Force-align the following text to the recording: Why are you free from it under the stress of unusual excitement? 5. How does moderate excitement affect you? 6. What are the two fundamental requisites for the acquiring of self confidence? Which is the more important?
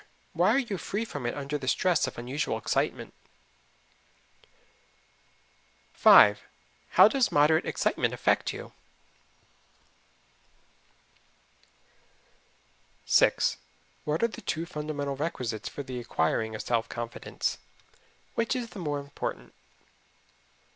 Why 0.33 0.49
are 0.55 0.57
you 0.57 0.79
free 0.79 1.05
from 1.05 1.27
it 1.27 1.35
under 1.37 1.59
the 1.59 1.67
stress 1.67 2.07
of 2.07 2.17
unusual 2.17 2.57
excitement? 2.57 3.13
5. 5.93 6.41
How 6.97 7.07
does 7.07 7.31
moderate 7.31 7.65
excitement 7.67 8.11
affect 8.11 8.51
you? 8.51 8.73
6. 13.05 13.57
What 14.03 14.23
are 14.23 14.27
the 14.27 14.41
two 14.41 14.65
fundamental 14.65 15.15
requisites 15.15 15.69
for 15.69 15.83
the 15.83 15.99
acquiring 15.99 16.55
of 16.55 16.63
self 16.63 16.89
confidence? 16.89 17.59
Which 18.33 18.55
is 18.55 18.71
the 18.71 18.79
more 18.79 18.97
important? 18.99 19.53